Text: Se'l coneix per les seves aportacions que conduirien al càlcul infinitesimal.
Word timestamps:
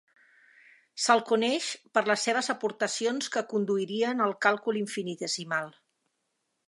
Se'l 1.03 1.19
coneix 1.31 1.67
per 1.97 2.03
les 2.11 2.23
seves 2.29 2.49
aportacions 2.53 3.29
que 3.37 3.45
conduirien 3.55 4.27
al 4.29 4.35
càlcul 4.47 4.81
infinitesimal. 4.81 5.71